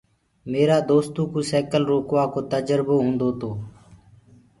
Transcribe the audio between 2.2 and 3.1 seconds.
ڪو تجربو